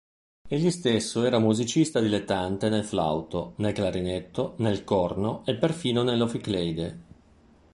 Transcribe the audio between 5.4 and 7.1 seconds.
e perfino nell'oficleide.